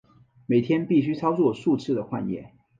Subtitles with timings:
[0.47, 2.53] 每天必须操作数次的换液。